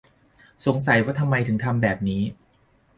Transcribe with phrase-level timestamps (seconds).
[0.65, 2.21] สงสัยว่าทำไมถึงทำแบบนี้